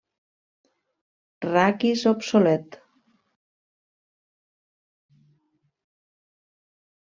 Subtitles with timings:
[1.47, 2.79] Raquis obsolet.